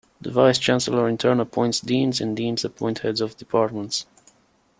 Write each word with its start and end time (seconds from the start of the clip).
The 0.19 0.31
Vice 0.31 0.57
Chancellor 0.57 1.07
in 1.07 1.19
turn 1.19 1.39
appoints 1.39 1.79
deans 1.79 2.19
and 2.21 2.35
deans 2.35 2.65
appoint 2.65 2.97
heads 2.97 3.21
of 3.21 3.37
departments. 3.37 4.07